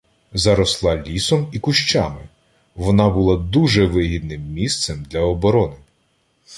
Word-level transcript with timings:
Заросла 0.33 1.03
лісом 1.03 1.47
і 1.51 1.59
кущами, 1.59 2.21
вона 2.75 3.09
була 3.09 3.37
дуже 3.37 3.85
вигідним 3.85 4.41
місцем 4.41 5.05
для 5.09 5.19
оборони. 5.19 5.75